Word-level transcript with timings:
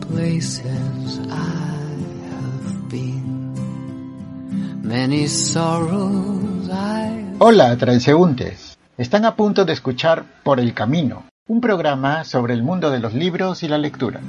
places 0.00 1.20
I 1.28 1.96
have 2.30 2.88
been, 2.88 3.54
many 4.82 5.26
sorrows 5.28 6.68
I 6.70 7.34
Hola, 7.38 7.76
transeúntes. 7.76 8.76
Están 8.98 9.24
a 9.24 9.34
punto 9.34 9.64
de 9.64 9.72
escuchar 9.72 10.24
Por 10.42 10.60
el 10.60 10.74
Camino, 10.74 11.24
un 11.48 11.60
programa 11.60 12.24
sobre 12.24 12.52
el 12.54 12.62
mundo 12.62 12.90
de 12.90 12.98
los 13.00 13.14
libros 13.14 13.62
y 13.62 13.68
la 13.68 13.78
lectura. 13.78 14.20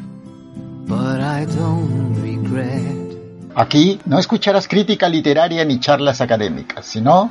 but 0.88 1.20
I 1.22 1.46
don't 1.46 2.18
regret. 2.22 3.52
Aquí 3.56 4.00
no 4.06 4.18
escucharás 4.20 4.68
crítica 4.68 5.08
literaria 5.10 5.64
ni 5.66 5.80
charlas 5.80 6.22
académicas, 6.22 6.86
sino 6.86 7.30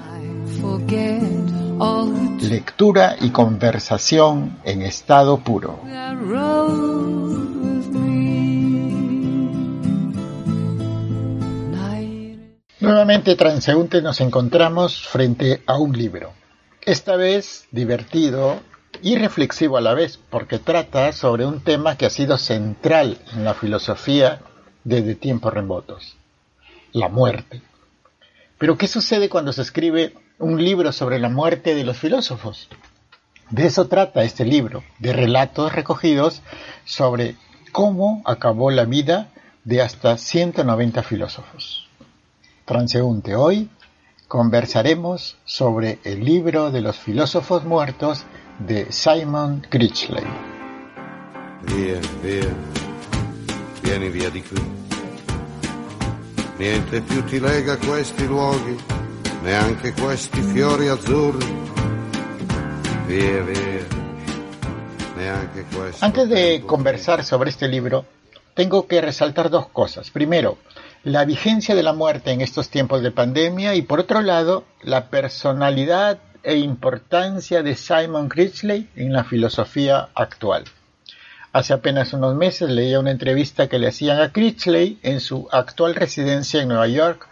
lectura 2.42 3.16
y 3.20 3.30
conversación 3.30 4.58
en 4.64 4.82
estado 4.82 5.38
puro. 5.38 5.80
Nuevamente, 12.80 13.36
transeúntes, 13.36 14.02
nos 14.02 14.22
encontramos 14.22 15.06
frente 15.06 15.62
a 15.66 15.76
un 15.76 15.92
libro. 15.92 16.32
Esta 16.80 17.16
vez 17.16 17.68
divertido 17.70 18.58
y 19.02 19.16
reflexivo 19.16 19.76
a 19.76 19.82
la 19.82 19.92
vez, 19.92 20.18
porque 20.30 20.58
trata 20.58 21.12
sobre 21.12 21.44
un 21.44 21.60
tema 21.60 21.98
que 21.98 22.06
ha 22.06 22.10
sido 22.10 22.38
central 22.38 23.18
en 23.34 23.44
la 23.44 23.52
filosofía 23.52 24.40
desde 24.82 25.14
tiempos 25.14 25.52
remotos, 25.52 26.16
la 26.92 27.10
muerte. 27.10 27.60
Pero 28.56 28.78
¿qué 28.78 28.88
sucede 28.88 29.28
cuando 29.28 29.52
se 29.52 29.60
escribe 29.60 30.14
un 30.38 30.64
libro 30.64 30.90
sobre 30.92 31.18
la 31.18 31.28
muerte 31.28 31.74
de 31.74 31.84
los 31.84 31.98
filósofos? 31.98 32.70
De 33.50 33.66
eso 33.66 33.88
trata 33.88 34.24
este 34.24 34.46
libro, 34.46 34.84
de 35.00 35.12
relatos 35.12 35.74
recogidos 35.74 36.40
sobre 36.86 37.36
cómo 37.72 38.22
acabó 38.24 38.70
la 38.70 38.86
vida 38.86 39.28
de 39.64 39.82
hasta 39.82 40.16
190 40.16 41.02
filósofos. 41.02 41.89
Transeúnte, 42.70 43.34
hoy 43.34 43.68
conversaremos 44.28 45.36
sobre 45.44 45.98
el 46.04 46.24
libro 46.24 46.70
de 46.70 46.80
los 46.80 46.96
filósofos 46.96 47.64
muertos 47.64 48.22
de 48.60 48.92
Simon 48.92 49.66
Critchley. 49.68 50.22
Via, 51.62 52.00
via, 52.22 52.48
vieni 53.82 54.08
via 54.08 54.30
di 54.30 54.40
qui. 54.44 54.62
Niente 56.58 57.00
più 57.00 57.24
ti 57.24 57.40
lega 57.40 57.76
questi 57.76 58.24
luoghi, 58.28 58.78
neanche 59.42 59.92
questi 59.92 60.40
fiori 60.40 60.86
azzurri. 60.86 61.52
Via, 63.08 63.42
via, 63.42 63.86
neanche 65.16 65.64
questi. 65.74 66.04
Antes 66.04 66.28
de 66.28 66.62
conversar 66.64 67.24
sobre 67.24 67.50
este 67.50 67.66
libro, 67.66 68.04
tengo 68.54 68.86
que 68.86 69.00
resaltar 69.00 69.50
dos 69.50 69.68
cosas. 69.70 70.10
Primero, 70.10 70.58
la 71.02 71.24
vigencia 71.24 71.74
de 71.74 71.82
la 71.82 71.92
muerte 71.92 72.30
en 72.30 72.40
estos 72.42 72.68
tiempos 72.68 73.02
de 73.02 73.10
pandemia 73.10 73.74
y 73.74 73.82
por 73.82 74.00
otro 74.00 74.20
lado, 74.20 74.64
la 74.82 75.08
personalidad 75.08 76.18
e 76.42 76.56
importancia 76.56 77.62
de 77.62 77.74
Simon 77.74 78.28
Critchley 78.28 78.88
en 78.96 79.12
la 79.12 79.24
filosofía 79.24 80.08
actual. 80.14 80.64
Hace 81.52 81.72
apenas 81.72 82.12
unos 82.12 82.34
meses 82.34 82.70
leía 82.70 83.00
una 83.00 83.10
entrevista 83.10 83.68
que 83.68 83.78
le 83.78 83.88
hacían 83.88 84.20
a 84.20 84.32
Critchley 84.32 84.98
en 85.02 85.20
su 85.20 85.48
actual 85.50 85.94
residencia 85.94 86.62
en 86.62 86.68
Nueva 86.68 86.86
York 86.86 87.26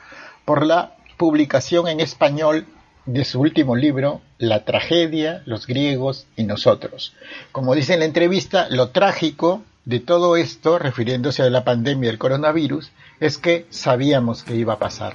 por 0.45 0.67
la 0.67 0.95
publicación 1.17 1.89
en 1.89 2.01
español 2.01 2.67
de 3.07 3.25
su 3.25 3.41
último 3.41 3.77
libro, 3.77 4.21
La 4.39 4.65
tragedia, 4.65 5.43
los 5.47 5.67
griegos 5.67 6.27
y 6.37 6.45
nosotros. 6.45 7.15
Como 7.53 7.75
dice 7.75 7.95
en 7.95 8.01
la 8.01 8.07
entrevista, 8.07 8.67
lo 8.71 8.89
trágico 8.91 9.63
de 9.89 10.01
todo 10.01 10.37
esto, 10.37 10.79
refiriéndose 10.79 11.43
a 11.43 11.49
la 11.49 11.65
pandemia 11.65 12.11
del 12.11 12.19
coronavirus, 12.19 12.91
es 13.21 13.39
que 13.39 13.67
sabíamos 13.71 14.43
que 14.43 14.55
iba 14.55 14.75
a 14.75 14.79
pasar. 14.79 15.15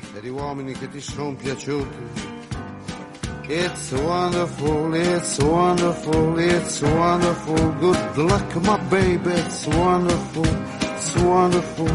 It's 3.50 3.92
wonderful, 3.92 4.96
it's 4.96 5.38
wonderful, 5.40 6.40
it's 6.40 6.82
wonderful. 6.82 7.76
Good 7.82 8.18
luck, 8.18 8.56
my 8.64 8.78
baby. 8.90 9.36
It's 9.36 9.68
wonderful, 9.68 10.46
it's 10.82 11.16
wonderful, 11.18 11.90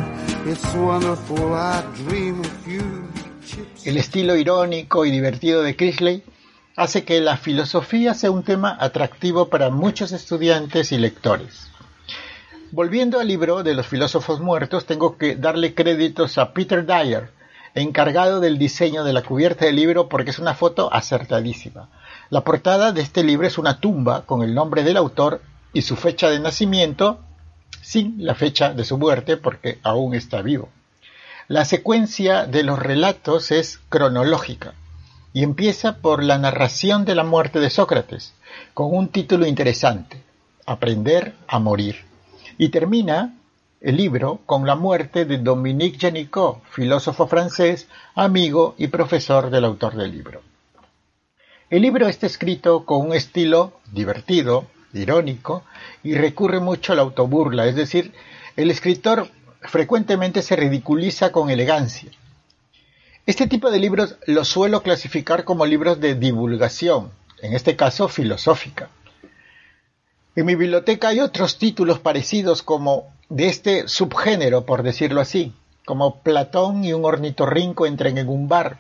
it's 0.47 0.75
wonderful. 0.75 1.55
I 1.55 1.83
dream 2.05 2.41
of 2.41 2.67
you. 2.69 3.09
El 3.85 3.97
estilo 3.97 4.37
irónico 4.37 5.05
y 5.05 5.11
divertido 5.11 5.63
de 5.63 5.75
Critchley 5.75 6.23
hace 6.77 7.03
que 7.03 7.21
la 7.21 7.39
filosofía 7.39 8.15
sea 8.15 8.31
un 8.31 8.45
tema 8.45 8.77
atractivo 8.79 9.49
para 9.49 9.71
muchos 9.71 10.13
estudiantes 10.13 10.93
y 10.93 10.99
lectores. 10.99 11.69
Volviendo 12.71 13.19
al 13.19 13.29
libro 13.29 13.63
de 13.63 13.73
los 13.73 13.87
filósofos 13.87 14.41
muertos, 14.41 14.85
tengo 14.85 15.17
que 15.17 15.37
darle 15.37 15.73
créditos 15.75 16.37
a 16.37 16.53
Peter 16.53 16.85
Dyer, 16.85 17.31
encargado 17.75 18.41
del 18.41 18.59
diseño 18.59 19.05
de 19.05 19.15
la 19.15 19.23
cubierta 19.23 19.65
del 19.65 19.77
libro 19.77 20.11
porque 20.11 20.33
es 20.33 20.39
una 20.39 20.53
foto 20.53 20.93
acertadísima. 20.93 21.89
La 22.29 22.45
portada 22.45 22.93
de 22.93 23.01
este 23.01 23.25
libro 23.25 23.47
es 23.47 23.57
una 23.57 23.81
tumba 23.81 24.27
con 24.27 24.43
el 24.43 24.55
nombre 24.55 24.83
del 24.83 24.99
autor 24.99 25.41
y 25.73 25.81
su 25.81 25.97
fecha 25.97 26.29
de 26.29 26.41
nacimiento 26.41 27.21
sin 27.81 28.23
la 28.23 28.35
fecha 28.35 28.75
de 28.75 28.85
su 28.85 28.99
muerte 28.99 29.39
porque 29.39 29.79
aún 29.83 30.15
está 30.15 30.43
vivo. 30.43 30.69
La 31.47 31.65
secuencia 31.65 32.45
de 32.45 32.65
los 32.65 32.79
relatos 32.79 33.51
es 33.51 33.81
cronológica 33.89 34.75
y 35.33 35.43
empieza 35.43 35.97
por 35.97 36.23
la 36.23 36.37
narración 36.37 37.07
de 37.07 37.15
la 37.15 37.25
muerte 37.25 37.61
de 37.61 37.71
Sócrates, 37.71 38.35
con 38.75 38.95
un 38.95 39.09
título 39.09 39.47
interesante, 39.47 40.23
Aprender 40.67 41.35
a 41.47 41.59
morir, 41.59 42.05
y 42.59 42.69
termina 42.71 43.35
el 43.81 43.97
libro 43.97 44.41
con 44.45 44.67
la 44.67 44.75
muerte 44.75 45.25
de 45.25 45.39
Dominique 45.39 45.99
Janicot, 45.99 46.63
filósofo 46.71 47.29
francés, 47.29 47.87
amigo 48.17 48.75
y 48.77 48.89
profesor 48.89 49.51
del 49.51 49.65
autor 49.65 49.95
del 49.95 50.11
libro. 50.11 50.43
El 51.71 51.83
libro 51.83 52.09
está 52.09 52.27
escrito 52.27 52.85
con 52.85 53.07
un 53.07 53.15
estilo 53.15 53.75
divertido, 53.93 54.67
irónico, 54.93 55.63
y 56.03 56.15
recurre 56.15 56.61
mucho 56.61 56.93
a 56.93 56.97
la 56.97 57.03
autoburla, 57.03 57.67
es 57.67 57.77
decir, 57.77 58.13
el 58.57 58.71
escritor 58.71 59.31
frecuentemente 59.61 60.43
se 60.43 60.57
ridiculiza 60.57 61.31
con 61.31 61.51
elegancia. 61.51 62.11
Este 63.27 63.47
tipo 63.47 63.71
de 63.71 63.79
libros 63.79 64.17
los 64.27 64.49
suelo 64.49 64.83
clasificar 64.83 65.45
como 65.45 65.67
libros 65.67 66.01
de 66.01 66.15
divulgación, 66.15 67.11
en 67.43 67.53
este 67.55 67.77
caso 67.77 68.09
filosófica. 68.09 68.89
En 70.39 70.47
mi 70.47 70.55
biblioteca 70.55 71.09
hay 71.09 71.19
otros 71.19 71.59
títulos 71.59 71.99
parecidos 71.99 72.63
como 72.63 73.13
de 73.29 73.49
este 73.49 73.89
subgénero, 73.89 74.65
por 74.67 74.85
decirlo 74.85 75.21
así, 75.21 75.53
como 75.85 76.21
Platón 76.21 76.85
y 76.85 76.93
un 76.93 77.05
ornitorrinco 77.05 77.87
entran 77.87 78.19
en 78.19 78.29
un 78.29 78.47
bar, 78.47 78.79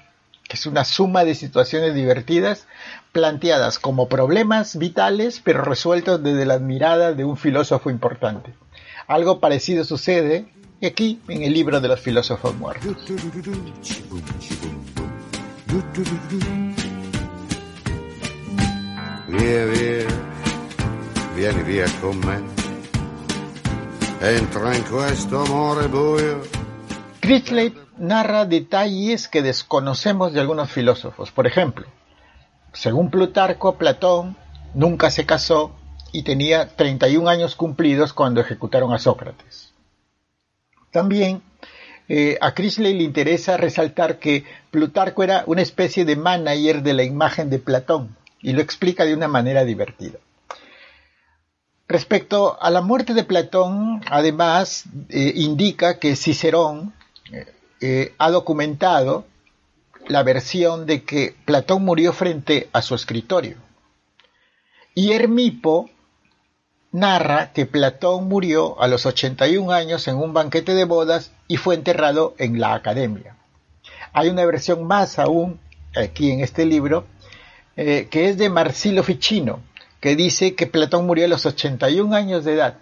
que 0.48 0.54
es 0.54 0.66
una 0.66 0.84
suma 0.84 1.24
de 1.24 1.34
situaciones 1.34 1.96
divertidas 1.96 2.68
planteadas 3.10 3.80
como 3.80 4.08
problemas 4.08 4.78
vitales, 4.78 5.40
pero 5.42 5.64
resueltos 5.64 6.22
desde 6.22 6.46
la 6.46 6.60
mirada 6.60 7.12
de 7.12 7.24
un 7.24 7.36
filósofo 7.36 7.90
importante. 7.90 8.54
Algo 9.08 9.40
parecido 9.40 9.82
sucede 9.82 10.46
aquí 10.80 11.20
en 11.26 11.42
el 11.42 11.54
libro 11.54 11.80
de 11.80 11.88
los 11.88 11.98
filósofos 11.98 12.54
muertos. 12.54 12.96
Vieni. 21.38 21.80
Entra 24.20 24.72
questo 24.90 25.44
narra 27.96 28.44
detalles 28.44 29.28
que 29.28 29.42
desconocemos 29.42 30.32
de 30.32 30.40
algunos 30.40 30.68
filósofos. 30.72 31.30
Por 31.30 31.46
ejemplo, 31.46 31.86
según 32.72 33.10
Plutarco, 33.10 33.76
Platón 33.76 34.36
nunca 34.74 35.12
se 35.12 35.26
casó 35.26 35.76
y 36.12 36.24
tenía 36.24 36.74
31 36.74 37.28
años 37.28 37.54
cumplidos 37.54 38.12
cuando 38.12 38.40
ejecutaron 38.40 38.92
a 38.92 38.98
Sócrates. 38.98 39.72
También 40.90 41.42
eh, 42.08 42.36
a 42.40 42.52
Critchley 42.52 42.94
le 42.94 43.04
interesa 43.04 43.56
resaltar 43.56 44.18
que 44.18 44.44
Plutarco 44.72 45.22
era 45.22 45.44
una 45.46 45.62
especie 45.62 46.04
de 46.04 46.16
manager 46.16 46.82
de 46.82 46.94
la 46.94 47.04
imagen 47.04 47.48
de 47.48 47.60
Platón 47.60 48.16
y 48.40 48.54
lo 48.54 48.60
explica 48.60 49.04
de 49.04 49.14
una 49.14 49.28
manera 49.28 49.64
divertida. 49.64 50.18
Respecto 51.88 52.62
a 52.62 52.70
la 52.70 52.82
muerte 52.82 53.14
de 53.14 53.24
Platón, 53.24 54.02
además, 54.10 54.84
eh, 55.08 55.32
indica 55.36 55.98
que 55.98 56.16
Cicerón 56.16 56.92
eh, 57.32 57.46
eh, 57.80 58.14
ha 58.18 58.30
documentado 58.30 59.24
la 60.06 60.22
versión 60.22 60.84
de 60.84 61.04
que 61.04 61.34
Platón 61.46 61.86
murió 61.86 62.12
frente 62.12 62.68
a 62.74 62.82
su 62.82 62.94
escritorio. 62.94 63.56
Y 64.94 65.12
Hermipo 65.12 65.88
narra 66.92 67.54
que 67.54 67.64
Platón 67.64 68.28
murió 68.28 68.78
a 68.82 68.86
los 68.86 69.06
81 69.06 69.72
años 69.72 70.08
en 70.08 70.16
un 70.16 70.34
banquete 70.34 70.74
de 70.74 70.84
bodas 70.84 71.32
y 71.46 71.56
fue 71.56 71.74
enterrado 71.74 72.34
en 72.36 72.60
la 72.60 72.74
academia. 72.74 73.34
Hay 74.12 74.28
una 74.28 74.44
versión 74.44 74.86
más 74.86 75.18
aún 75.18 75.58
aquí 75.96 76.32
en 76.32 76.40
este 76.40 76.66
libro 76.66 77.06
que 77.76 78.08
es 78.10 78.36
de 78.36 78.50
Marsilio 78.50 79.04
Ficino, 79.04 79.60
que 80.00 80.16
dice 80.16 80.54
que 80.54 80.66
Platón 80.66 81.06
murió 81.06 81.24
a 81.24 81.28
los 81.28 81.46
81 81.46 82.14
años 82.14 82.44
de 82.44 82.54
edad 82.54 82.78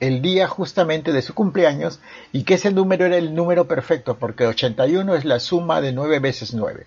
el 0.00 0.22
día 0.22 0.46
justamente 0.46 1.12
de 1.12 1.22
su 1.22 1.34
cumpleaños 1.34 2.00
y 2.32 2.44
que 2.44 2.54
ese 2.54 2.70
número 2.70 3.06
era 3.06 3.16
el 3.16 3.34
número 3.34 3.66
perfecto 3.66 4.18
porque 4.18 4.46
81 4.46 5.14
es 5.14 5.24
la 5.24 5.40
suma 5.40 5.80
de 5.80 5.92
9 5.92 6.20
veces 6.20 6.54
9. 6.54 6.86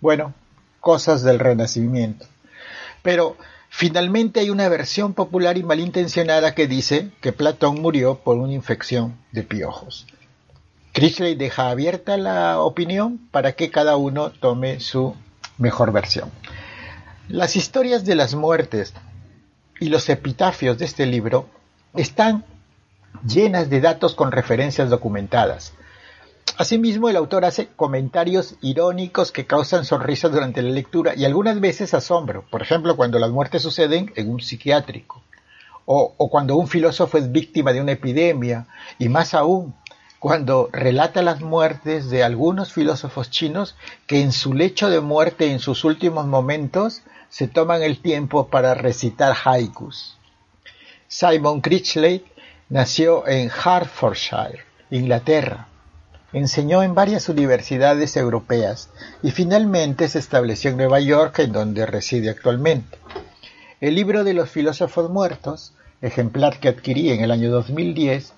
Bueno, 0.00 0.34
cosas 0.80 1.22
del 1.22 1.38
renacimiento. 1.38 2.26
Pero 3.02 3.36
finalmente 3.70 4.40
hay 4.40 4.50
una 4.50 4.68
versión 4.68 5.14
popular 5.14 5.58
y 5.58 5.62
malintencionada 5.62 6.54
que 6.54 6.66
dice 6.66 7.10
que 7.20 7.32
Platón 7.32 7.80
murió 7.80 8.16
por 8.16 8.36
una 8.36 8.52
infección 8.52 9.16
de 9.32 9.42
piojos. 9.42 10.06
Critchley 10.92 11.34
deja 11.34 11.70
abierta 11.70 12.16
la 12.16 12.60
opinión 12.60 13.18
para 13.32 13.52
que 13.52 13.70
cada 13.70 13.96
uno 13.96 14.30
tome 14.30 14.78
su 14.78 15.16
mejor 15.58 15.90
versión. 15.90 16.30
Las 17.28 17.56
historias 17.56 18.04
de 18.04 18.14
las 18.14 18.34
muertes 18.34 18.94
y 19.84 19.90
los 19.90 20.08
epitafios 20.08 20.78
de 20.78 20.86
este 20.86 21.04
libro 21.04 21.46
están 21.94 22.46
llenas 23.22 23.68
de 23.68 23.82
datos 23.82 24.14
con 24.14 24.32
referencias 24.32 24.88
documentadas. 24.88 25.74
Asimismo, 26.56 27.10
el 27.10 27.16
autor 27.16 27.44
hace 27.44 27.68
comentarios 27.76 28.54
irónicos 28.62 29.30
que 29.30 29.44
causan 29.44 29.84
sonrisas 29.84 30.32
durante 30.32 30.62
la 30.62 30.70
lectura 30.70 31.12
y 31.14 31.26
algunas 31.26 31.60
veces 31.60 31.92
asombro, 31.92 32.46
por 32.50 32.62
ejemplo, 32.62 32.96
cuando 32.96 33.18
las 33.18 33.30
muertes 33.30 33.60
suceden 33.60 34.10
en 34.16 34.30
un 34.30 34.40
psiquiátrico, 34.40 35.22
o, 35.84 36.14
o 36.16 36.30
cuando 36.30 36.56
un 36.56 36.66
filósofo 36.66 37.18
es 37.18 37.30
víctima 37.30 37.74
de 37.74 37.82
una 37.82 37.92
epidemia, 37.92 38.66
y 38.98 39.10
más 39.10 39.34
aún, 39.34 39.74
cuando 40.18 40.70
relata 40.72 41.20
las 41.20 41.42
muertes 41.42 42.08
de 42.08 42.24
algunos 42.24 42.72
filósofos 42.72 43.28
chinos 43.28 43.76
que 44.06 44.22
en 44.22 44.32
su 44.32 44.54
lecho 44.54 44.88
de 44.88 45.00
muerte 45.00 45.52
en 45.52 45.58
sus 45.58 45.84
últimos 45.84 46.26
momentos 46.26 47.02
se 47.28 47.48
toman 47.48 47.82
el 47.82 48.00
tiempo 48.00 48.48
para 48.48 48.74
recitar 48.74 49.34
haikus. 49.44 50.16
Simon 51.08 51.60
Critchley 51.60 52.24
nació 52.68 53.26
en 53.28 53.50
Hertfordshire, 53.50 54.64
Inglaterra. 54.90 55.68
Enseñó 56.32 56.82
en 56.82 56.94
varias 56.94 57.28
universidades 57.28 58.16
europeas 58.16 58.90
y 59.22 59.30
finalmente 59.30 60.08
se 60.08 60.18
estableció 60.18 60.70
en 60.70 60.78
Nueva 60.78 60.98
York, 60.98 61.38
en 61.38 61.52
donde 61.52 61.86
reside 61.86 62.30
actualmente. 62.30 62.98
El 63.80 63.94
libro 63.94 64.24
de 64.24 64.34
los 64.34 64.50
filósofos 64.50 65.10
muertos, 65.10 65.74
ejemplar 66.02 66.58
que 66.58 66.68
adquirí 66.68 67.10
en 67.10 67.22
el 67.22 67.30
año 67.30 67.50
2010, 67.50 68.32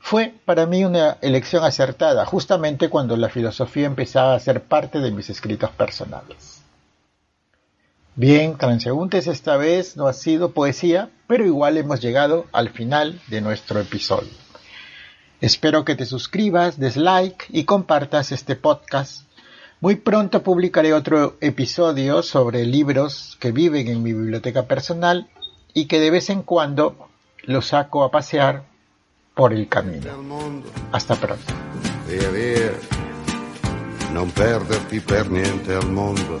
fue 0.00 0.34
para 0.44 0.66
mí 0.66 0.84
una 0.84 1.18
elección 1.20 1.64
acertada, 1.64 2.24
justamente 2.26 2.88
cuando 2.88 3.16
la 3.16 3.28
filosofía 3.28 3.86
empezaba 3.86 4.34
a 4.34 4.40
ser 4.40 4.62
parte 4.62 5.00
de 5.00 5.10
mis 5.10 5.30
escritos 5.30 5.70
personales. 5.70 6.57
Bien, 8.18 8.58
transeúntes, 8.58 9.28
esta 9.28 9.56
vez 9.56 9.96
no 9.96 10.08
ha 10.08 10.12
sido 10.12 10.50
poesía, 10.50 11.08
pero 11.28 11.46
igual 11.46 11.76
hemos 11.76 12.00
llegado 12.00 12.46
al 12.50 12.70
final 12.70 13.20
de 13.28 13.40
nuestro 13.40 13.78
episodio. 13.78 14.32
Espero 15.40 15.84
que 15.84 15.94
te 15.94 16.04
suscribas, 16.04 16.80
des 16.80 16.96
like 16.96 17.44
y 17.50 17.62
compartas 17.62 18.32
este 18.32 18.56
podcast. 18.56 19.22
Muy 19.78 19.94
pronto 19.94 20.42
publicaré 20.42 20.94
otro 20.94 21.36
episodio 21.40 22.24
sobre 22.24 22.66
libros 22.66 23.36
que 23.38 23.52
viven 23.52 23.86
en 23.86 24.02
mi 24.02 24.12
biblioteca 24.12 24.66
personal 24.66 25.28
y 25.72 25.86
que 25.86 26.00
de 26.00 26.10
vez 26.10 26.28
en 26.28 26.42
cuando 26.42 27.08
los 27.44 27.68
saco 27.68 28.02
a 28.02 28.10
pasear 28.10 28.64
por 29.36 29.52
el 29.52 29.68
camino. 29.68 30.10
Hasta 30.90 31.14
pronto. 31.14 31.54
non 34.10 34.32
perderti 34.32 35.00
per 35.00 35.28
niente 35.30 35.74
al 35.74 35.90
mondo 35.92 36.40